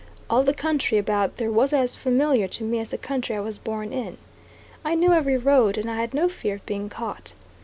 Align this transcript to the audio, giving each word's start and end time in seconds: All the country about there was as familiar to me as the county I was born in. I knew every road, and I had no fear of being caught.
All 0.31 0.41
the 0.41 0.51
country 0.51 0.97
about 0.97 1.37
there 1.37 1.51
was 1.51 1.73
as 1.73 1.93
familiar 1.93 2.47
to 2.47 2.63
me 2.63 2.79
as 2.79 2.89
the 2.89 2.97
county 2.97 3.35
I 3.35 3.39
was 3.39 3.59
born 3.59 3.93
in. 3.93 4.17
I 4.83 4.95
knew 4.95 5.13
every 5.13 5.37
road, 5.37 5.77
and 5.77 5.91
I 5.91 5.97
had 5.97 6.15
no 6.15 6.27
fear 6.27 6.55
of 6.55 6.65
being 6.65 6.89
caught. 6.89 7.33